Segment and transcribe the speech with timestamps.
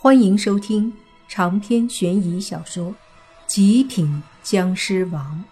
[0.00, 0.92] 欢迎收听
[1.26, 2.92] 长篇悬疑小说
[3.48, 5.44] 《极品僵尸王》，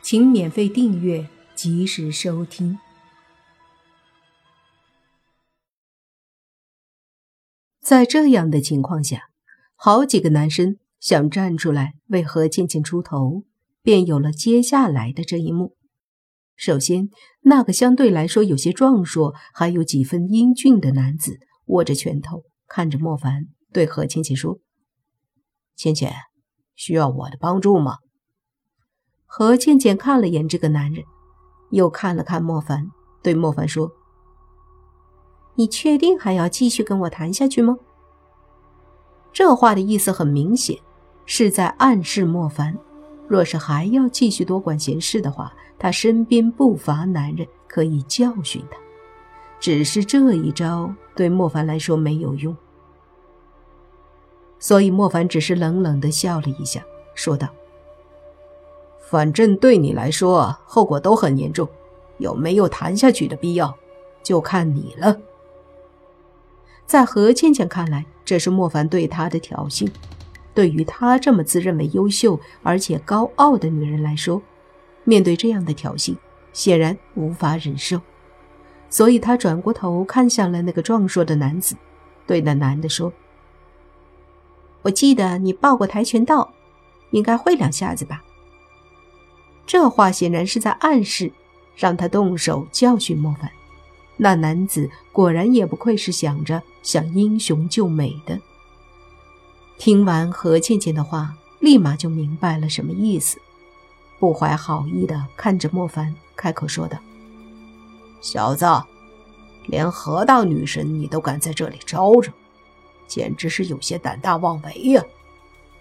[0.00, 2.78] 请免费订阅，及时收听。
[7.80, 9.30] 在这样的情况下，
[9.74, 13.42] 好几个男生想站出来为何倩倩出头，
[13.82, 15.74] 便有了接下来的这一幕。
[16.54, 17.08] 首先，
[17.40, 22.44] 那个相对来说有些壮硕，还有几分英俊的男子握着拳头。
[22.72, 24.60] 看着莫凡，对何倩倩说
[25.74, 26.14] ：“倩倩，
[26.76, 27.96] 需要我的帮助吗？”
[29.26, 31.04] 何倩倩看了眼这个男人，
[31.72, 32.86] 又看了看莫凡，
[33.24, 33.90] 对莫凡说
[35.58, 37.76] ：“你确定还要继续跟我谈下去吗？”
[39.34, 40.78] 这话的意思很明显，
[41.26, 42.78] 是在暗示莫凡，
[43.26, 48.78] 若是还要继续多管闲事的话，他身边不乏男人可以教训他。
[49.60, 52.56] 只是这一招对莫凡来说没有用，
[54.58, 56.82] 所以莫凡只是冷冷的笑了一下，
[57.14, 57.46] 说道
[59.10, 61.68] ：“反正对你来说后果都很严重，
[62.16, 63.76] 有没有谈下去的必要，
[64.22, 65.14] 就看你了。”
[66.86, 69.86] 在何倩倩看来，这是莫凡对她的挑衅。
[70.54, 74.40] 对于她这么自认为优秀而且高傲的女人来说，
[75.04, 76.16] 面对这样的挑衅，
[76.52, 78.00] 显然无法忍受。
[78.90, 81.76] 所以他转过头看向了那个壮硕的男子，
[82.26, 83.12] 对那男的说
[84.82, 86.52] ：“我记得你报过跆拳道，
[87.12, 88.22] 应该会两下子吧？”
[89.64, 91.32] 这话显然是在暗示，
[91.76, 93.48] 让他动手教训莫凡。
[94.16, 98.38] 那男子果然也不愧是想着想英雄救美的。
[99.78, 103.40] 听完何倩倩的话，立马就明白了什么意思，
[104.18, 106.98] 不怀好意的看着莫凡，开口说道。
[108.20, 108.66] 小子，
[109.66, 112.30] 连河道女神你都敢在这里招惹，
[113.06, 115.02] 简直是有些胆大妄为呀！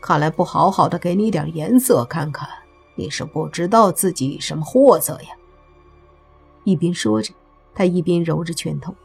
[0.01, 2.47] 看来不好好的给你点颜色看看，
[2.95, 5.29] 你是不知道自己什么货色呀！
[6.63, 7.33] 一边说着，
[7.75, 8.95] 他一边揉着拳头，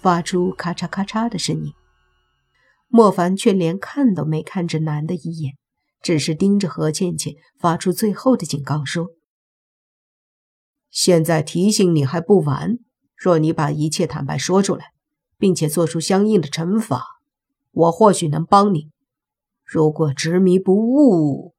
[0.00, 1.72] 发出咔嚓咔嚓的声音。
[2.88, 5.54] 莫凡却连看都没看这男的一眼，
[6.02, 9.08] 只是盯着何倩倩，发出最后的警告说。
[10.96, 12.78] 现在提醒你还不晚。
[13.14, 14.92] 若你把一切坦白说出来，
[15.36, 17.04] 并且做出相应的惩罚，
[17.70, 18.90] 我或许能帮你。
[19.62, 21.54] 如果执迷不悟，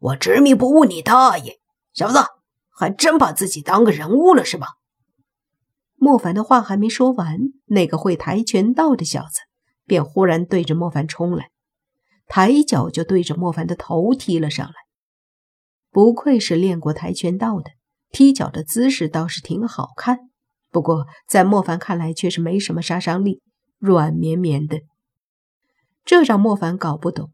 [0.00, 1.60] 我执迷不悟你大爷！
[1.92, 2.18] 小子，
[2.68, 4.70] 还真把自己当个人物了是吧？
[5.94, 9.42] 莫凡的话还没说完，那个会跆拳道的小子
[9.84, 11.50] 便忽然对着莫凡冲来，
[12.26, 14.74] 抬脚就对着莫凡的头踢了上来。
[15.92, 17.70] 不愧是练过跆拳道的。
[18.16, 20.30] 踢脚的姿势倒是挺好看，
[20.70, 23.42] 不过在莫凡看来却是没什么杀伤力，
[23.78, 24.80] 软绵绵的。
[26.02, 27.30] 这让莫凡搞不懂。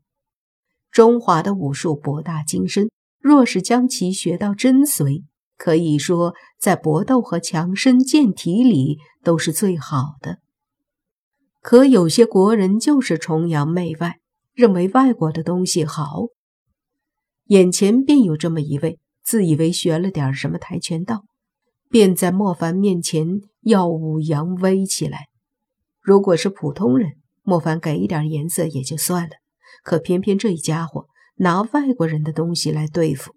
[0.91, 2.91] 中华的武术博大精深，
[3.21, 5.23] 若是将其学到真髓，
[5.57, 10.39] 可以说在搏斗和强身健体里都是最好的。
[11.61, 14.19] 可有些国人就是崇洋媚外，
[14.53, 16.25] 认为外国的东西好。
[17.45, 18.99] 眼前便有这么一位。
[19.25, 21.25] 自以为学了点什么跆拳道，
[21.89, 25.29] 便在莫凡面前耀武扬威起来。
[26.01, 27.13] 如果是普通人，
[27.43, 29.37] 莫凡给一点颜色也就算了，
[29.85, 31.07] 可偏偏这一家伙
[31.37, 33.35] 拿外国人的东西来对付，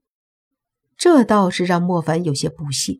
[0.97, 2.99] 这倒是让莫凡有些不屑。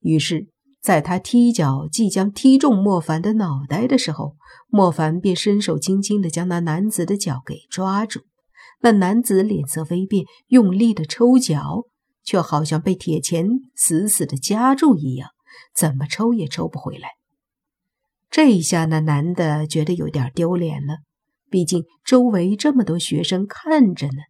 [0.00, 0.48] 于是，
[0.80, 4.36] 在他踢脚即将踢中莫凡的脑袋的时候，
[4.68, 8.20] 莫凡便伸手轻轻地将那男子的脚给抓住。
[8.80, 11.84] 那男子脸色微变，用力的抽脚，
[12.22, 15.30] 却好像被铁钳死死的夹住一样，
[15.74, 17.08] 怎么抽也抽不回来。
[18.30, 20.98] 这一下，那男的觉得有点丢脸了，
[21.48, 24.22] 毕竟周围这么多学生看着呢，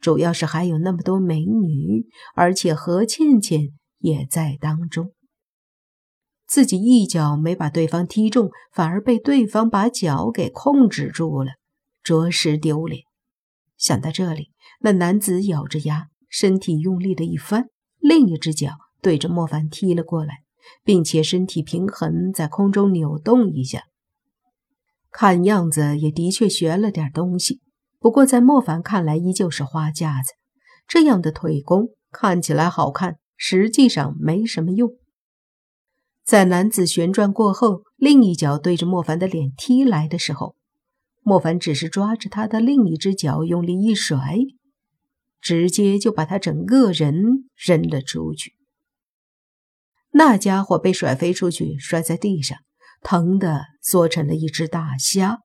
[0.00, 2.04] 主要是还有那么多美女，
[2.34, 5.12] 而且何倩倩也在当中。
[6.46, 11.52] 自己一脚没把对方踢中，反而被对方把脚给控制住了，
[12.02, 13.04] 着实丢脸。
[13.76, 17.68] 想到这里，那男子咬着牙，身体用力的一翻，
[17.98, 18.72] 另一只脚
[19.02, 20.42] 对着莫凡踢了过来，
[20.84, 23.82] 并且身体平衡在空中扭动一下。
[25.10, 27.60] 看样子也的确学了点东西，
[27.98, 30.32] 不过在莫凡看来依旧是花架子。
[30.86, 34.90] 这样的腿功看起来好看，实际上没什么用。
[36.24, 40.56] 在男子旋转过后，另一脚对着莫凡的脸踢来的时候。
[41.26, 44.36] 莫凡只是抓着他的另一只脚，用力一甩，
[45.40, 48.54] 直接就把他整个人扔了出去。
[50.10, 52.58] 那家伙被甩飞出去，摔在地上，
[53.02, 55.40] 疼得缩成了一只大虾，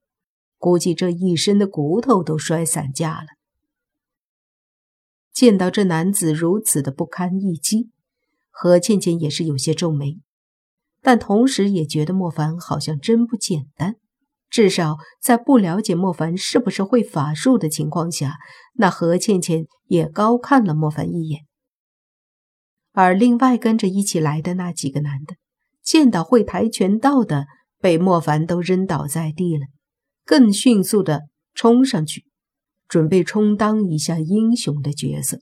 [0.58, 3.28] 估计这一身的骨头都摔散架了。
[5.32, 7.90] 见到这男子如此的不堪一击，
[8.50, 10.20] 何倩倩也是有些皱眉，
[11.00, 13.96] 但同时也觉得莫凡好像真不简单。
[14.50, 18.34] 至少在不了解莫凡是不是会法术的情况下，
[18.74, 21.46] 那何倩倩也高看了莫凡一眼。
[22.92, 25.36] 而另外跟着一起来的那几个男的，
[25.82, 27.46] 见到会跆拳道的
[27.80, 29.66] 被莫凡都扔倒在地了，
[30.24, 31.22] 更迅速的
[31.54, 32.26] 冲上去，
[32.88, 35.38] 准备充当一下英雄的角色。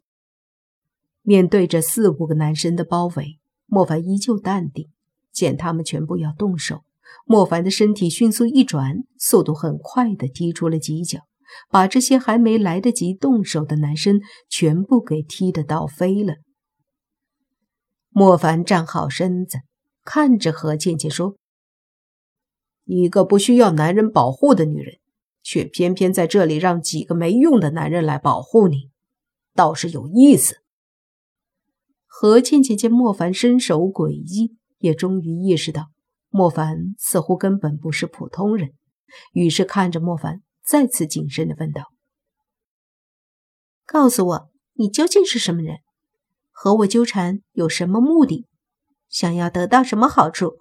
[1.22, 4.90] 面对着四五个男生的包围，莫凡依旧淡定。
[5.30, 6.82] 见他们全部要动手，
[7.26, 11.20] 莫凡的身体迅速一转，速度很快的踢出了几脚，
[11.70, 16.36] 把这些还没来得及动手的男生全部给踢得倒飞了。
[18.10, 19.58] 莫凡站好身子，
[20.04, 21.36] 看着何倩倩说
[22.84, 24.98] ：“一个不需要男人保护的女人，
[25.42, 28.90] 却偏偏在这里让几个没用的男人来保护你，
[29.54, 30.56] 倒是有意思。”
[32.06, 35.90] 何倩倩见莫凡身手诡异，也终于意识到
[36.28, 38.74] 莫凡似乎根本不是普通人，
[39.32, 41.92] 于是看着莫凡，再次谨慎的问道
[43.86, 45.78] ：“告诉我，你究竟是什么人？”
[46.52, 48.46] 和我纠缠有什么目的？
[49.08, 50.58] 想要得到什么好处？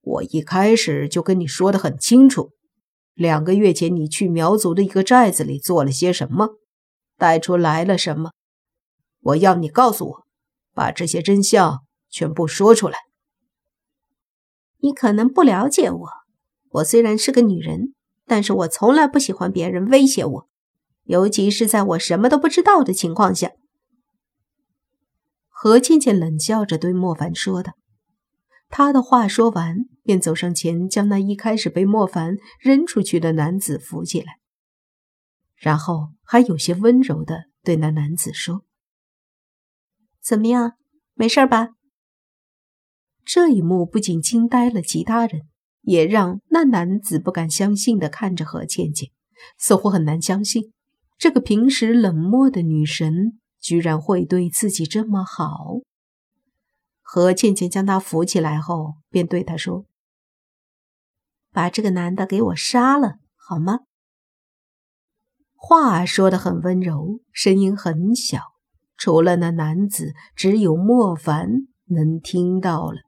[0.00, 2.50] 我一开始就跟你说的很清楚，
[3.14, 6.56] 两个月前你去苗族的一个寨子里做了些什么，
[7.16, 8.32] 带出来了什么？
[9.20, 10.26] 我要你告诉我，
[10.74, 12.98] 把这些真相全部说出来。
[14.82, 16.08] 你可能不了解我，
[16.70, 17.94] 我虽然是个女人，
[18.26, 20.48] 但是我从来不喜欢别人威胁我，
[21.04, 23.52] 尤其是在我什么都不知道的情况下。
[25.48, 27.74] 何倩倩冷笑着对莫凡说道
[28.68, 34.38] ：“他的话说完，便走上前，将那一开始被莫凡扔出去的男子扶起来，
[35.54, 38.64] 然后还有些温柔的对那男子说
[40.20, 40.72] ：‘怎么样，
[41.14, 41.68] 没事吧？’
[43.24, 45.42] 这一幕不仅惊呆了其他人，
[45.82, 49.10] 也让那男子不敢相信的看着何倩倩，
[49.58, 50.72] 似乎很难相信
[51.18, 55.76] 这个平时冷漠的女神。”居然会对自己这么好。
[57.00, 59.86] 何倩倩将他扶起来后，便对他说
[61.54, 63.82] ：“把这个男的给我杀了，好吗？”
[65.54, 68.40] 话说的很温柔，声音很小，
[68.96, 73.02] 除了那男子，只有莫凡能听到了。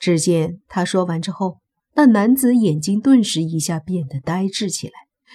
[0.00, 1.60] 只见他说完之后，
[1.94, 4.94] 那男子眼睛顿时一下变得呆滞起来，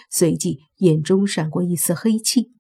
[0.09, 2.51] 随即眼中闪过一丝黑气。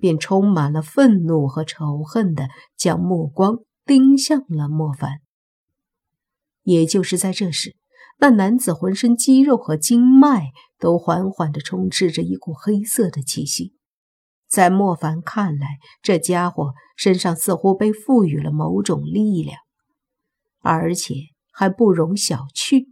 [0.00, 5.14] 便充满了愤怒和仇恨的将目光盯向了莫凡。
[6.62, 7.74] 也就是在这时，
[8.20, 13.74] 那男子浑身肌肉和经脉都缓缓地充斥着一股黑色的气息。
[14.48, 19.58] 在莫凡看来，这家伙身上似乎被赋予了某种力量，
[20.60, 21.14] 而且
[21.50, 22.88] 还不容小觑，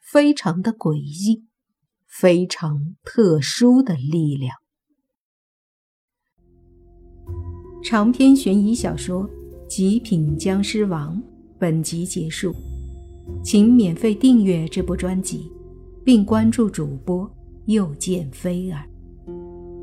[0.00, 1.44] 非常的诡异，
[2.06, 4.54] 非常特殊的力量。
[7.82, 9.24] 长篇悬疑小说
[9.66, 11.16] 《极品僵尸王》
[11.58, 12.54] 本集结束，
[13.42, 15.50] 请免费订阅这部专辑，
[16.04, 17.30] 并关注主播
[17.66, 18.84] 又见菲儿，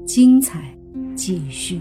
[0.05, 0.77] 精彩
[1.15, 1.79] 继续。